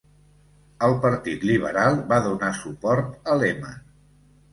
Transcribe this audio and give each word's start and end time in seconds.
El 0.85 0.95
Partit 1.01 1.45
Liberal 1.49 1.97
va 2.13 2.19
donar 2.29 2.49
suport 2.61 3.29
a 3.35 3.37
Lehman. 3.43 3.77